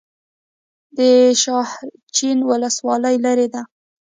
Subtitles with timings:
[0.97, 0.99] د
[1.41, 3.61] شاحرچین ولسوالۍ لیرې ده